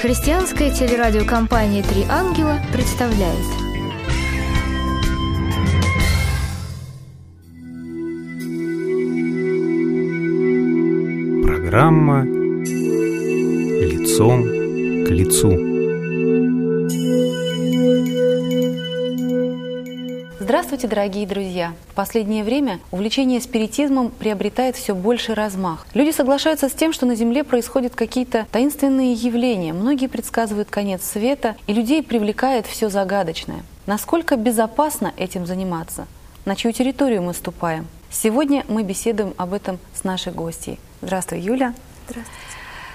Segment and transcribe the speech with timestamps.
[0.00, 3.46] Христианская телерадиокомпания «Три ангела» представляет.
[11.46, 12.24] Программа
[13.84, 15.71] «Лицом к лицу»
[20.52, 21.72] Здравствуйте, дорогие друзья!
[21.88, 25.86] В последнее время увлечение спиритизмом приобретает все больший размах.
[25.94, 29.72] Люди соглашаются с тем, что на Земле происходят какие-то таинственные явления.
[29.72, 33.62] Многие предсказывают конец света, и людей привлекает все загадочное.
[33.86, 36.06] Насколько безопасно этим заниматься?
[36.44, 37.86] На чью территорию мы ступаем?
[38.10, 40.78] Сегодня мы беседуем об этом с нашей гостьей.
[41.00, 41.72] Здравствуй, Юля.
[42.10, 42.40] Здравствуйте.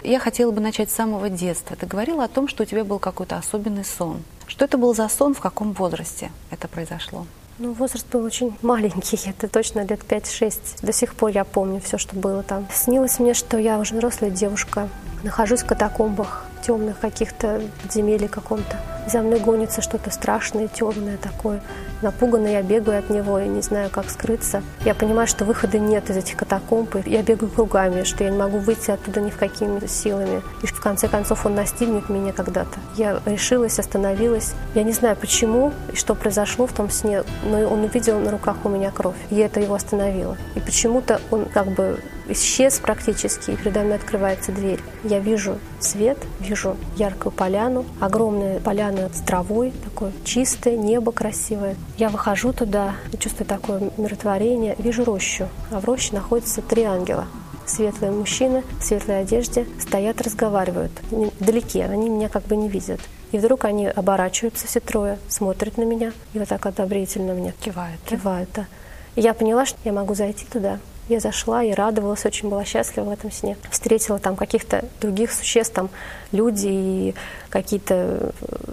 [0.04, 1.76] Я хотела бы начать с самого детства.
[1.76, 4.22] Ты говорила о том, что у тебя был какой-то особенный сон.
[4.46, 7.26] Что это был за сон, в каком возрасте это произошло?
[7.60, 10.86] Ну, возраст был очень маленький, это точно лет 5-6.
[10.86, 12.68] До сих пор я помню все, что было там.
[12.72, 14.90] Снилось мне, что я уже взрослая девушка,
[15.24, 18.80] нахожусь в катакомбах темных каких-то подземелье каком-то.
[19.12, 21.64] За мной гонится что-то страшное, темное такое.
[22.02, 24.62] Напуганная я бегаю от него и не знаю, как скрыться.
[24.86, 26.96] Я понимаю, что выхода нет из этих катакомб.
[26.96, 30.42] И я бегаю кругами, что я не могу выйти оттуда ни в какими силами.
[30.62, 32.80] И в конце концов он настигнет меня когда-то.
[32.96, 34.54] Я решилась, остановилась.
[34.76, 38.58] Я не знаю, почему и что произошло в том сне, но он увидел на руках
[38.64, 39.16] у меня кровь.
[39.30, 40.38] И это его остановило.
[40.56, 44.80] И почему-то он как бы исчез практически, и передо мной открывается дверь.
[45.04, 51.76] Я вижу свет, вижу яркую поляну, огромная поляна с травой, такое чистое, небо красивое.
[51.98, 57.26] Я выхожу туда, чувствую такое умиротворение, вижу рощу, а в роще находятся три ангела.
[57.66, 60.92] Светлые мужчины в светлой одежде стоят, разговаривают.
[61.10, 63.00] Вдалеке, они меня как бы не видят.
[63.32, 68.00] И вдруг они оборачиваются все трое, смотрят на меня и вот так одобрительно мне кивают.
[68.06, 68.68] Кивают, да.
[69.16, 70.78] И я поняла, что я могу зайти туда.
[71.10, 73.56] Я зашла и радовалась, очень была счастлива в этом сне.
[73.72, 75.90] Встретила там каких-то других существ, там
[76.32, 77.16] люди и
[77.50, 78.32] какие-то э,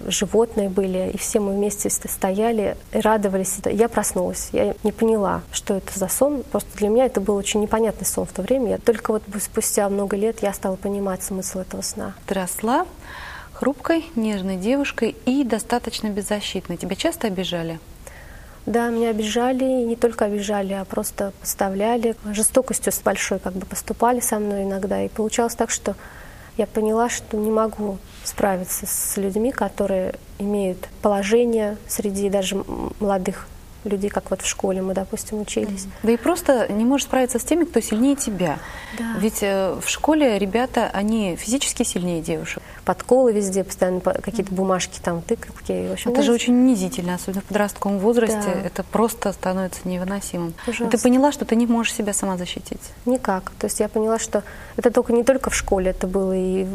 [0.08, 3.58] животные были, и все мы вместе стояли и радовались.
[3.66, 6.42] Я проснулась, я не поняла, что это за сон.
[6.50, 8.70] Просто для меня это был очень непонятный сон в то время.
[8.70, 12.14] Я только вот спустя много лет я стала понимать смысл этого сна.
[12.26, 12.86] Ты росла
[13.52, 16.76] хрупкой, нежной девушкой и достаточно беззащитной.
[16.76, 17.78] Тебя часто обижали?
[18.66, 22.16] Да, меня обижали, и не только обижали, а просто подставляли.
[22.32, 25.02] Жестокостью с большой как бы поступали со мной иногда.
[25.02, 25.96] И получалось так, что
[26.56, 32.56] я поняла, что не могу справиться с людьми, которые имеют положение среди даже
[33.00, 33.46] молодых
[33.84, 35.86] людей, как вот в школе мы, допустим, учились.
[36.02, 38.58] Да и просто не можешь справиться с теми, кто сильнее тебя.
[38.98, 39.16] Да.
[39.18, 42.62] Ведь э, в школе ребята, они физически сильнее девушек.
[42.84, 45.88] Подколы везде, постоянно какие-то бумажки там, тыкалки.
[45.88, 48.42] В общем, это ну, же очень унизительно, особенно в подростковом возрасте.
[48.44, 48.60] Да.
[48.64, 50.54] Это просто становится невыносимым.
[50.66, 50.90] Ужасно.
[50.90, 52.80] ты поняла, что ты не можешь себя сама защитить?
[53.06, 53.52] Никак.
[53.58, 54.42] То есть я поняла, что
[54.76, 56.66] это только не только в школе, это было и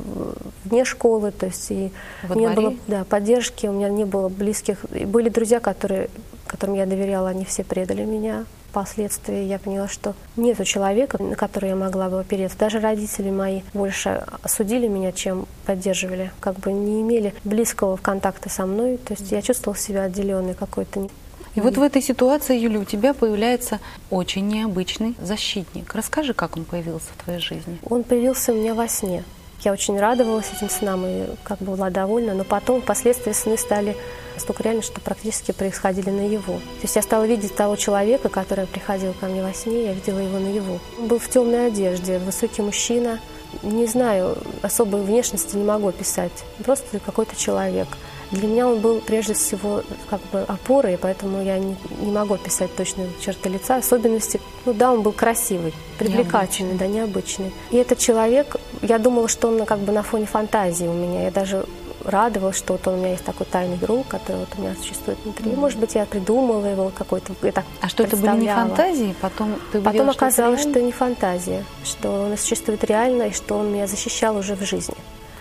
[0.65, 1.91] вне школы, то есть и
[2.23, 2.69] Во у меня дворе?
[2.69, 4.85] было да, поддержки, у меня не было близких.
[4.93, 6.09] И были друзья, которые
[6.49, 8.45] которым я доверяла, они все предали меня.
[8.71, 12.57] Впоследствии я поняла, что нет человека, на которого я могла бы опереться.
[12.57, 16.31] Даже родители мои больше осудили меня, чем поддерживали.
[16.39, 18.97] Как бы не имели близкого контакта со мной.
[18.97, 21.07] То есть я чувствовала себя отделенной какой-то.
[21.55, 23.79] И вот в этой ситуации, Юля, у тебя появляется
[24.11, 25.93] очень необычный защитник.
[25.95, 27.79] Расскажи, как он появился в твоей жизни.
[27.89, 29.23] Он появился у меня во сне.
[29.61, 33.97] Я очень радовалась этим снам и как бы была довольна, но потом впоследствии сны стали
[34.39, 36.53] настолько реально, что практически происходили на его.
[36.53, 40.19] То есть я стала видеть того человека, который приходил ко мне во сне, я видела
[40.19, 40.79] его на его.
[40.97, 43.19] Он был в темной одежде, высокий мужчина.
[43.63, 46.31] Не знаю, особой внешности не могу описать.
[46.63, 47.87] Просто какой-то человек.
[48.31, 52.73] Для меня он был прежде всего как бы опорой, поэтому я не, не могу описать
[52.75, 54.39] точные черты лица, особенности.
[54.65, 56.87] Ну да, он был красивый, привлекательный, необычный.
[56.87, 57.51] да, необычный.
[57.71, 61.23] И этот человек, я думала, что он как бы на фоне фантазии у меня.
[61.23, 61.65] Я даже
[62.09, 65.51] радовалась, что вот у меня есть такой тайный друг, который вот у меня существует внутри.
[65.51, 65.59] Mm-hmm.
[65.59, 69.15] Может быть, я придумала его какой-то, я так А что это были не фантазии?
[69.21, 73.57] Потом ты Потом увидела, оказалось, что, что не фантазия, что он существует реально и что
[73.57, 74.95] он меня защищал уже в жизни.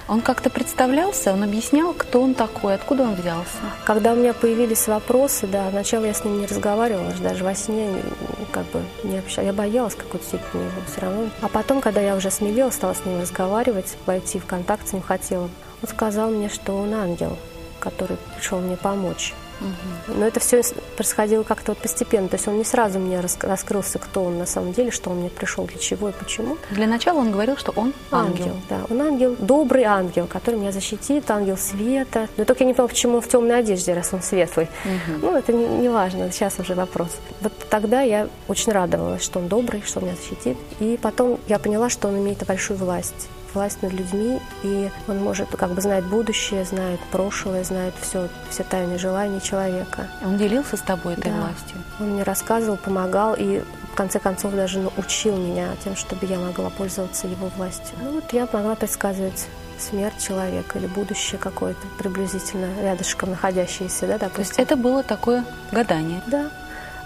[0.09, 3.59] Он как-то представлялся, он объяснял, кто он такой, откуда он взялся?
[3.85, 7.91] Когда у меня появились вопросы, да, вначале я с ним не разговаривала, даже во сне
[8.51, 9.49] как бы не общалась.
[9.49, 11.29] Я боялась какой-то степени его все равно.
[11.43, 15.03] А потом, когда я уже смелела, стала с ним разговаривать, войти в контакт с ним
[15.03, 15.51] хотела,
[15.83, 17.37] он сказал мне, что он ангел,
[17.81, 19.35] который пришел мне помочь.
[20.09, 20.63] Но это все
[20.97, 22.29] происходило как-то вот постепенно.
[22.29, 25.31] То есть он не сразу мне раскрылся, кто он на самом деле, что он мне
[25.31, 26.57] пришел, для чего и почему.
[26.71, 28.45] Для начала он говорил, что он ангел.
[28.45, 32.29] ангел да, он ангел, добрый ангел, который меня защитит, ангел света.
[32.37, 34.69] Но только я не поняла, почему он в темной одежде, раз он светлый.
[34.85, 35.19] Угу.
[35.23, 37.11] Ну, это не, не важно, сейчас уже вопрос.
[37.41, 40.57] Вот тогда я очень радовалась, что он добрый, что он меня защитит.
[40.81, 45.49] И потом я поняла, что он имеет большую власть власть над людьми, и он может,
[45.49, 50.09] как бы знает будущее, знает прошлое, знает все, все тайные желания человека.
[50.25, 51.39] Он делился с тобой этой да.
[51.39, 51.79] властью?
[52.01, 53.63] Он мне рассказывал, помогал, и
[53.93, 57.97] в конце концов даже научил меня тем, чтобы я могла пользоваться его властью.
[58.03, 59.47] Ну вот я могла предсказывать
[59.79, 64.35] смерть человека или будущее какое-то приблизительно рядышком находящееся, да, допустим.
[64.35, 66.23] То есть это было такое гадание?
[66.27, 66.51] Да.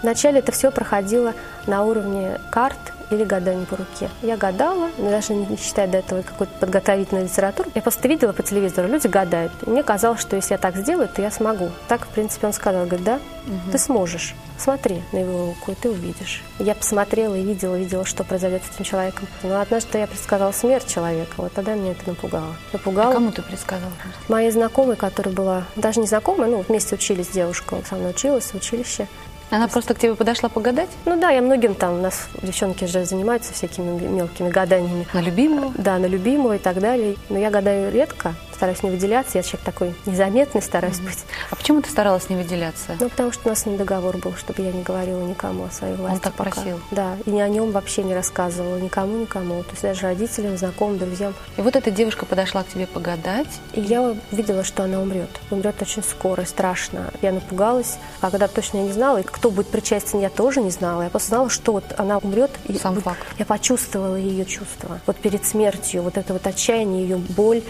[0.03, 1.33] Вначале это все проходило
[1.65, 2.77] на уровне карт,
[3.13, 4.09] или гадание по руке.
[4.21, 7.69] Я гадала, даже не считая до этого какой-то подготовительной литературы.
[7.75, 9.51] Я просто видела по телевизору, люди гадают.
[9.65, 11.71] И мне казалось, что если я так сделаю, то я смогу.
[11.87, 13.71] Так, в принципе, он сказал, говорит, да, угу.
[13.71, 14.35] ты сможешь.
[14.57, 16.43] Смотри на его руку, и ты увидишь.
[16.59, 19.27] Я посмотрела и видела, видела, что произойдет с этим человеком.
[19.41, 21.33] Но однажды я предсказала смерть человека.
[21.37, 22.55] Вот тогда меня это напугало.
[22.71, 23.11] Напугало.
[23.11, 23.91] А кому ты предсказала?
[24.29, 28.55] Моей знакомой, которая была, даже не знакомая, ну, вместе учились девушка, со мной училась в
[28.55, 29.07] училище.
[29.49, 30.89] Она просто к тебе подошла погадать?
[31.05, 35.05] Ну да, я многим там, у нас девчонки же занимаются всякими мелкими гаданиями.
[35.13, 35.71] На любимую?
[35.77, 37.15] Да, на любимую и так далее.
[37.29, 39.37] Но я гадаю редко, стараюсь не выделяться.
[39.37, 41.03] Я человек такой незаметный, стараюсь mm-hmm.
[41.03, 41.25] быть.
[41.51, 42.95] А почему ты старалась не выделяться?
[42.97, 45.95] Ну, потому что у нас ним договор был, чтобы я не говорила никому о своей
[45.95, 46.15] власти.
[46.15, 46.51] Он так пока.
[46.51, 46.79] просил?
[46.91, 49.63] Да, и ни о нем вообще не рассказывала, никому, никому.
[49.63, 51.33] То есть даже родителям, знакомым, друзьям.
[51.57, 53.49] И вот эта девушка подошла к тебе погадать?
[53.73, 55.41] И я видела, что она умрет.
[55.51, 57.11] Умрет очень скоро, страшно.
[57.21, 60.71] Я напугалась, а когда точно я не знала, и кто будет причастен, я тоже не
[60.71, 61.01] знала.
[61.01, 62.51] Я просто знала, что вот она умрет.
[62.69, 63.03] И Сам будет...
[63.03, 63.25] факт.
[63.37, 65.01] Я почувствовала ее чувства.
[65.05, 67.61] Вот перед смертью, вот это вот отчаяние, ее боль,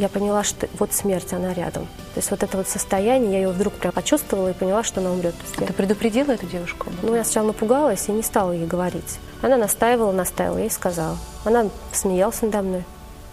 [0.00, 1.84] я поняла, что вот смерть, она рядом.
[2.14, 5.12] То есть вот это вот состояние, я ее вдруг прям почувствовала и поняла, что она
[5.12, 5.34] умрет.
[5.58, 6.88] А ты предупредила эту девушку?
[7.02, 9.18] Ну, я сначала напугалась и не стала ей говорить.
[9.42, 11.18] Она настаивала, настаивала, я ей сказала.
[11.44, 12.84] Она смеялась надо мной.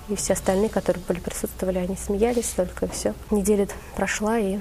[0.09, 3.13] И все остальные, которые были присутствовали, они смеялись только, все.
[3.31, 4.59] Неделя прошла, и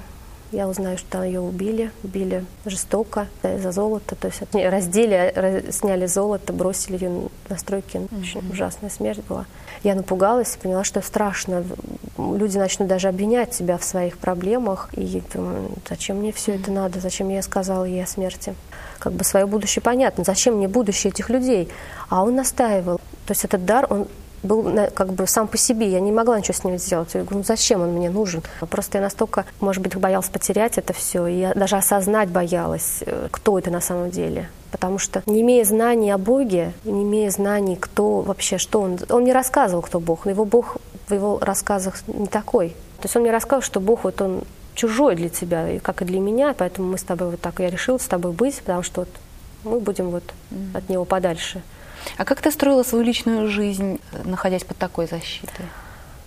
[0.53, 7.03] я узнаю, что ее убили, убили жестоко за золото, то есть раздели, сняли золото, бросили
[7.03, 7.99] ее на стройке.
[7.99, 8.21] Mm-hmm.
[8.21, 9.47] Очень ужасная смерть была.
[9.83, 11.65] Я напугалась, поняла, что страшно.
[12.19, 14.89] Люди начнут даже обвинять тебя в своих проблемах.
[14.95, 17.01] И думаю, зачем мне все это надо?
[17.01, 18.55] Зачем я сказала ей о смерти?
[18.99, 20.25] Как бы свое будущее понятно.
[20.25, 21.69] Зачем мне будущее этих людей?
[22.09, 22.99] А он настаивал.
[23.27, 24.07] То есть этот дар, он
[24.47, 24.65] был
[24.95, 25.91] как бы сам по себе.
[25.91, 27.15] Я не могла ничего с ним сделать.
[27.15, 28.43] Я говорю, ну зачем он мне нужен?
[28.71, 31.27] Просто я настолько, может быть, боялась потерять это все.
[31.27, 34.49] И я даже осознать боялась, э, кто это на самом деле.
[34.71, 38.99] Потому что не имея знаний о Боге, не имея знаний, кто вообще, что он...
[39.09, 40.77] Он не рассказывал, кто Бог, но его Бог
[41.09, 42.71] в его рассказах не такой.
[42.99, 44.43] То есть он мне рассказывал, что Бог вот он
[44.75, 47.99] чужой для тебя, как и для меня, поэтому мы с тобой вот так, я решила
[47.99, 49.09] с тобой быть, потому что вот
[49.65, 50.25] мы будем вот
[50.75, 51.63] от него подальше.
[52.17, 55.67] А как ты строила свою личную жизнь, находясь под такой защитой?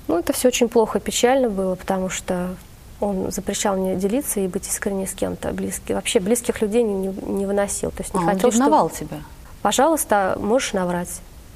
[0.07, 2.55] Ну, это все очень плохо, печально было, потому что
[2.99, 5.51] он запрещал мне делиться и быть искренне с кем-то.
[5.51, 7.91] Близкий, вообще близких людей не, не выносил.
[7.91, 8.99] То есть не а хотел, он ревновал что...
[8.99, 9.17] тебя?
[9.61, 11.09] Пожалуйста, можешь наврать.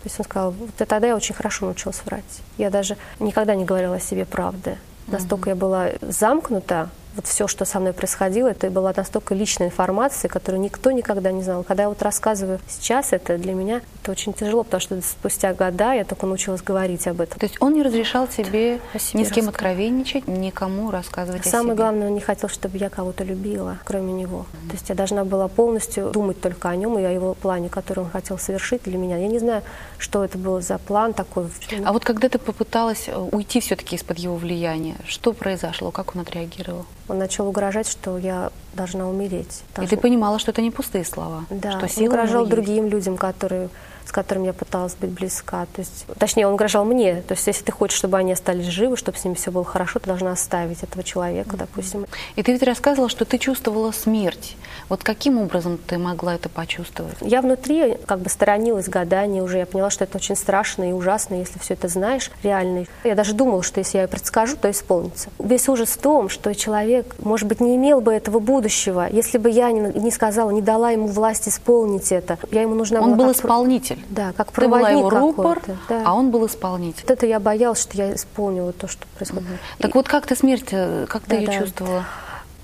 [0.03, 2.23] То есть он сказал, вот тогда я очень хорошо научилась врать.
[2.57, 4.77] Я даже никогда не говорила о себе правды.
[5.07, 5.49] Настолько угу.
[5.49, 10.61] я была замкнута вот все, что со мной происходило, это была настолько личная информация, которую
[10.61, 11.63] никто никогда не знал.
[11.63, 15.93] Когда я вот рассказываю сейчас, это для меня это очень тяжело, потому что спустя года
[15.93, 17.39] я только научилась говорить об этом.
[17.39, 18.79] То есть он не разрешал тебе
[19.13, 21.75] ни с кем откровенничать, никому рассказывать Самое о себе?
[21.75, 24.39] главное, он не хотел, чтобы я кого-то любила, кроме него.
[24.39, 24.67] Mm-hmm.
[24.67, 28.01] То есть я должна была полностью думать только о нем и о его плане, который
[28.01, 29.17] он хотел совершить для меня.
[29.17, 29.63] Я не знаю,
[29.97, 31.45] что это был за план такой.
[31.85, 36.21] А вот когда ты попыталась э, уйти все-таки из-под его влияния, что произошло, как он
[36.21, 36.85] отреагировал?
[37.07, 39.63] Он начал угрожать, что я должна умереть.
[39.75, 39.83] Должна...
[39.83, 41.45] И ты понимала, что это не пустые слова?
[41.49, 43.69] Да, что сила он угрожал другим людям, которые
[44.05, 45.65] с которым я пыталась быть близка.
[45.73, 47.21] То есть, точнее, он угрожал мне.
[47.27, 49.99] То есть, если ты хочешь, чтобы они остались живы, чтобы с ними все было хорошо,
[49.99, 52.05] ты должна оставить этого человека, допустим.
[52.35, 54.55] И ты ведь рассказывала, что ты чувствовала смерть.
[54.89, 57.15] Вот каким образом ты могла это почувствовать?
[57.21, 59.59] Я внутри как бы сторонилась гадания уже.
[59.59, 62.85] Я поняла, что это очень страшно и ужасно, если все это знаешь реально.
[63.03, 65.29] Я даже думала, что если я предскажу, то исполнится.
[65.39, 69.49] Весь ужас в том, что человек, может быть, не имел бы этого будущего, если бы
[69.49, 72.37] я не, не сказала, не дала ему власть исполнить это.
[72.51, 74.15] Я ему нужна Он была был исполнитель исполнитель.
[74.15, 76.03] Да, как Ты была его рупор, да.
[76.05, 77.01] а он был исполнитель.
[77.01, 79.47] Вот это я боялась, что я исполнила то, что происходит.
[79.49, 79.57] Угу.
[79.79, 79.93] Так И...
[79.93, 81.59] вот как ты смерть, э, как ты да, ее да.
[81.59, 82.05] чувствовала?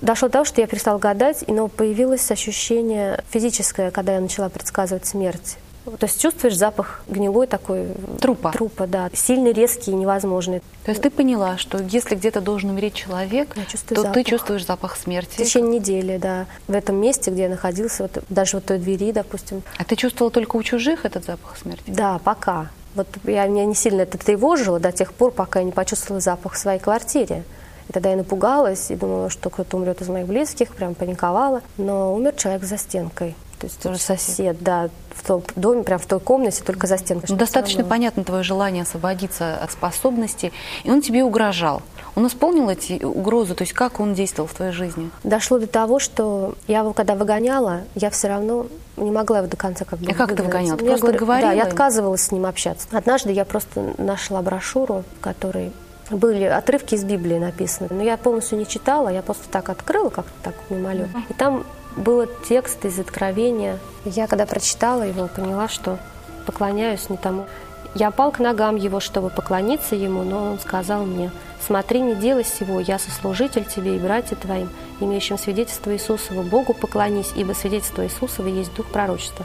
[0.00, 5.06] Дошло до того, что я перестала гадать, но появилось ощущение физическое, когда я начала предсказывать
[5.06, 5.58] смерть.
[5.84, 7.88] То есть чувствуешь запах гнилой такой
[8.20, 8.52] Трупа.
[8.52, 10.60] трупа, да, сильный, резкий, невозможный.
[10.84, 14.24] То есть ты поняла, что если где-то должен умереть человек, то ты запах.
[14.26, 15.38] чувствуешь запах В смерти.
[15.38, 19.62] течение недели, да, в этом месте, где я находился, вот, даже вот той двери, допустим,
[19.78, 21.84] А ты чувствовала только у чужих этот запах смерти?
[21.86, 22.68] да, пока.
[22.94, 26.54] Вот я, меня не сильно это тревожило до тех пор, пока я не почувствовала запах
[26.54, 27.44] в своей квартире.
[27.88, 31.62] И тогда я напугалась и думала, что кто-то умрет из моих близких, прям паниковала.
[31.76, 33.34] Но умер человек за стенкой.
[33.60, 37.26] То есть Тоже сосед, да, в том доме, прям в той комнате, только за стенкой.
[37.28, 40.52] Ну, достаточно понятно твое желание освободиться от способностей,
[40.82, 41.82] и он тебе угрожал.
[42.16, 45.10] Он исполнил эти угрозы, то есть как он действовал в твоей жизни?
[45.24, 49.56] Дошло до того, что я его когда выгоняла, я все равно не могла его до
[49.56, 50.78] конца как бы И как ты выгоняла?
[50.78, 52.88] Ты просто говорила Да, я отказывалась с ним общаться.
[52.92, 55.72] Однажды я просто нашла брошюру, в которой
[56.10, 57.88] были отрывки из Библии написаны.
[57.90, 61.22] Но я полностью не читала, я просто так открыла, как-то так мимолетно.
[61.28, 61.64] И там
[61.96, 63.78] был текст из Откровения.
[64.04, 65.98] Я когда прочитала его, поняла, что
[66.46, 67.46] поклоняюсь не тому.
[67.94, 72.44] Я пал к ногам его, чтобы поклониться ему, но он сказал мне, «Смотри, не делай
[72.44, 74.70] сего, я сослужитель тебе и братья твоим,
[75.00, 79.44] имеющим свидетельство Иисусова, Богу поклонись, ибо свидетельство Иисусова есть дух пророчества».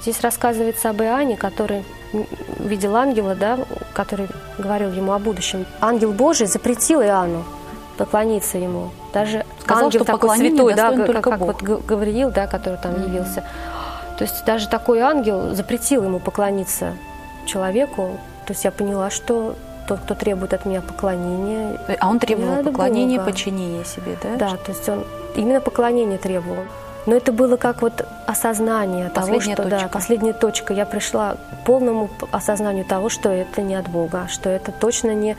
[0.00, 1.84] Здесь рассказывается об Иоанне, который
[2.58, 3.58] видел ангела, да,
[3.92, 5.66] который говорил ему о будущем.
[5.80, 7.44] Ангел Божий запретил Иоанну
[7.98, 8.90] поклониться ему.
[9.12, 11.62] Даже Сказал, ангел что такой святой, да, только как Бог.
[11.62, 13.42] вот Гавриил, да, который там явился.
[14.18, 16.92] То есть даже такой ангел запретил ему поклониться
[17.46, 18.18] человеку.
[18.46, 19.54] То есть я поняла, что
[19.88, 23.30] тот, кто требует от меня поклонения, А он требовал поклонения, Бога.
[23.30, 24.36] подчинения себе, да?
[24.36, 26.64] да, то есть он именно поклонение требовал.
[27.06, 29.80] Но это было как вот осознание того, Последняя что точка.
[29.80, 30.74] да, последняя точка.
[30.74, 35.36] Я пришла к полному осознанию того, что это не от Бога, что это точно не,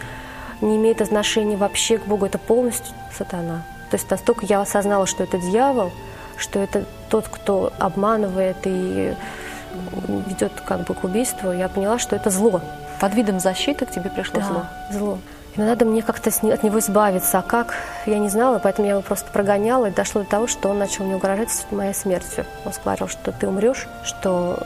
[0.60, 3.62] не имеет отношения вообще к Богу, это полностью сатана.
[3.92, 5.92] То есть настолько я осознала, что это дьявол,
[6.38, 9.14] что это тот, кто обманывает и
[10.28, 12.62] ведет как бы к убийству, я поняла, что это зло.
[13.02, 14.64] Под видом защиты к тебе пришло зло.
[14.90, 15.18] Да, зло.
[15.56, 17.40] И надо мне как-то от него избавиться.
[17.40, 17.74] А как?
[18.06, 19.88] Я не знала, поэтому я его просто прогоняла.
[19.88, 22.46] И дошло до того, что он начал мне угрожать моей смертью.
[22.64, 24.60] Он говорил, что ты умрешь, что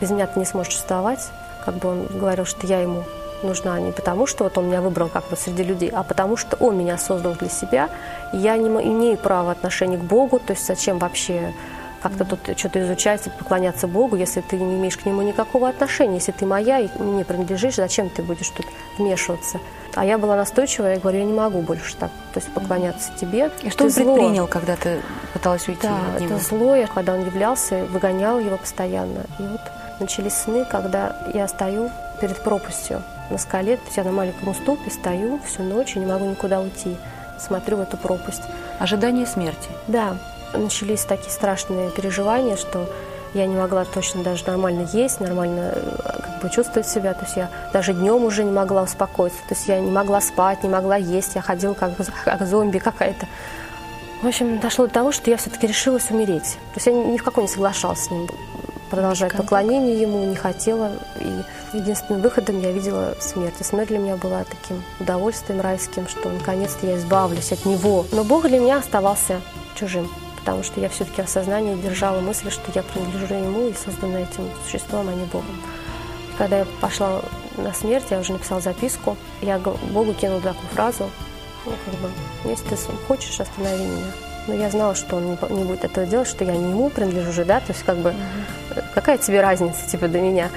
[0.00, 1.30] без меня ты не сможешь существовать.
[1.64, 3.04] Как бы он говорил, что я ему
[3.42, 6.56] нужна не потому, что вот он меня выбрал как бы среди людей, а потому что
[6.56, 7.88] он меня создал для себя.
[8.32, 10.38] И я не имею права отношения к Богу.
[10.38, 11.52] То есть зачем вообще
[12.02, 16.16] как-то тут что-то изучать и поклоняться Богу, если ты не имеешь к нему никакого отношения.
[16.16, 18.66] Если ты моя и мне принадлежишь, зачем ты будешь тут
[18.98, 19.60] вмешиваться?
[19.94, 23.50] А я была настойчивая, я говорю, я не могу больше так, то есть поклоняться тебе.
[23.62, 24.14] И что он Это зло.
[24.14, 25.00] предпринял, когда ты
[25.34, 26.34] пыталась уйти Да, от него?
[26.36, 26.74] это зло.
[26.74, 29.20] Я, когда он являлся, выгонял его постоянно.
[29.38, 29.60] И вот
[30.00, 34.90] начались сны, когда я стою перед пропастью на скале, то есть я на маленьком уступе
[34.90, 36.96] стою всю ночь и не могу никуда уйти.
[37.40, 38.42] Смотрю в эту пропасть.
[38.78, 39.68] Ожидание смерти.
[39.88, 40.16] Да,
[40.54, 42.88] начались такие страшные переживания, что
[43.34, 47.14] я не могла точно даже нормально есть, нормально э, как бы чувствовать себя.
[47.14, 49.38] То есть я даже днем уже не могла успокоиться.
[49.48, 51.34] То есть я не могла спать, не могла есть.
[51.34, 51.92] Я ходила как,
[52.24, 53.26] как зомби какая-то.
[54.22, 56.58] В общем, дошло до того, что я все-таки решилась умереть.
[56.74, 58.28] То есть я ни ни в какой не соглашалась с ним
[58.92, 60.90] продолжать поклонение ему, не хотела.
[61.18, 63.54] И единственным выходом я видела смерть.
[63.58, 68.04] И смерть для меня была таким удовольствием райским, что наконец-то я избавлюсь от него.
[68.12, 69.40] Но Бог для меня оставался
[69.74, 74.20] чужим, потому что я все-таки в сознании держала мысль, что я принадлежу ему и создана
[74.20, 75.58] этим существом, а не Богом.
[76.34, 77.22] И когда я пошла
[77.56, 81.10] на смерть, я уже написала записку, я Богу кинула такую фразу,
[81.64, 82.10] ну, как бы,
[82.44, 82.76] если ты
[83.08, 84.12] хочешь, останови меня.
[84.48, 87.60] Но я знала, что он не, будет этого делать, что я не ему принадлежу да,
[87.60, 88.12] то есть как бы,
[88.94, 90.50] какая тебе разница, типа, до меня.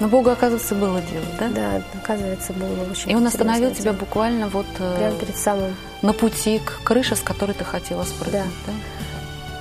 [0.00, 1.48] Но Богу, оказывается, было дело, да?
[1.48, 3.94] Да, оказывается, было очень И он остановил тебя дело.
[3.94, 5.74] буквально вот э, Прямо перед самым.
[6.02, 8.42] на пути к крыше, с которой ты хотела спрыгнуть.
[8.66, 8.72] Да.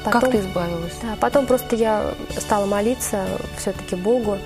[0.03, 0.93] Потом, Как ты избавилась?
[1.01, 3.25] Да, потом просто я стала молиться
[3.57, 4.37] все-таки Богу,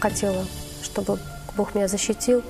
[0.00, 0.44] хотела,
[0.82, 1.18] чтобы
[1.56, 2.42] Бог меня защитил,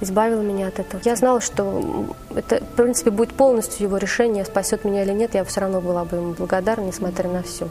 [0.00, 1.02] избавил меня от этого.
[1.04, 5.44] Я знала, что это, в принципе, будет полностью его решение, спасет меня или нет, я
[5.44, 7.68] все равно была бы ему благодарна, несмотря на все.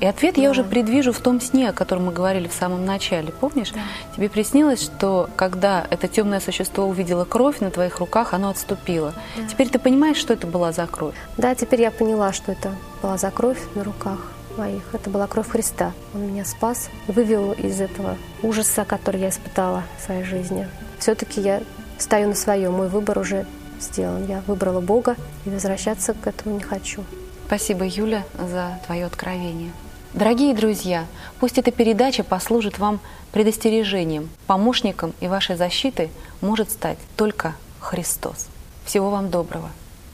[0.00, 3.32] И ответ я уже предвижу в том сне, о котором мы говорили в самом начале.
[3.32, 3.72] Помнишь?
[4.16, 9.14] Тебе приснилось, что когда это темное существо увидело кровь на твоих руках, оно отступило.
[9.50, 11.14] Теперь ты понимаешь, что это была за кровь?
[11.36, 14.18] Да, теперь я поняла, что это была за кровь на руках
[14.56, 14.82] моих.
[14.92, 15.92] Это была кровь Христа.
[16.14, 20.68] Он меня спас, вывел из этого ужаса, который я испытала в своей жизни.
[20.98, 21.62] Все-таки я
[21.98, 23.46] стою на своем, мой выбор уже
[23.80, 24.26] сделан.
[24.26, 27.04] Я выбрала Бога и возвращаться к этому не хочу.
[27.46, 29.70] Спасибо, Юля, за твое откровение.
[30.14, 31.06] Дорогие друзья,
[31.38, 32.98] пусть эта передача послужит вам
[33.32, 34.30] предостережением.
[34.48, 36.10] Помощником и вашей защитой
[36.40, 38.48] может стать только Христос.
[38.84, 39.70] Всего вам доброго.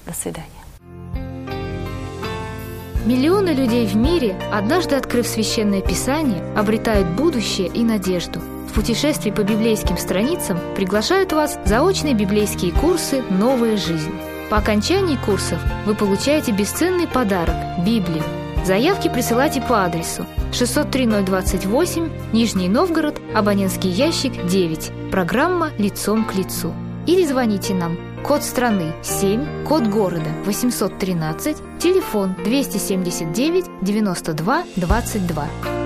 [0.06, 0.48] До свидания.
[3.06, 8.40] Миллионы людей в мире, однажды открыв священное писание, обретают будущее и надежду.
[8.68, 14.12] В путешествии по библейским страницам приглашают вас заочные библейские курсы «Новая жизнь».
[14.52, 17.54] По окончании курсов вы получаете бесценный подарок–
[17.86, 18.22] Библию.
[18.66, 26.74] Заявки присылайте по адресу 603028, Нижний Новгород, абонентский ящик 9, программа «Лицом к лицу».
[27.06, 35.81] Или звоните нам код страны 7, код города 813, телефон 279 92 22.